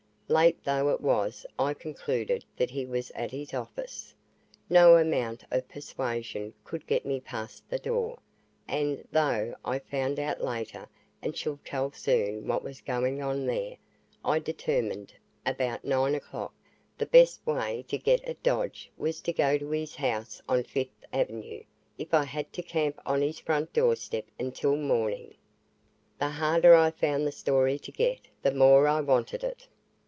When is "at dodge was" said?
18.23-19.19